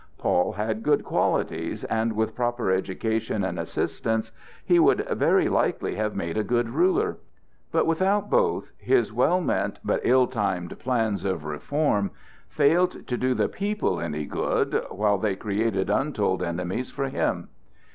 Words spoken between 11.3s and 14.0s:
reform failed to do the people